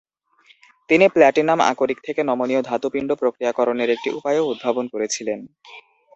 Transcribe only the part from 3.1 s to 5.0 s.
প্রক্রিয়াকরণের একটি উপায়ও উদ্ভাবন